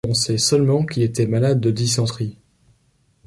On 0.09 0.15
sait 0.15 0.39
seulement 0.39 0.83
qu’il 0.83 1.03
était 1.03 1.27
malade 1.27 1.59
de 1.59 1.69
dysenterie. 1.69 2.35